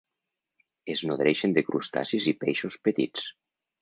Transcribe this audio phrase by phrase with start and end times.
[0.93, 3.29] Es nodreixen de crustacis i peixos petits.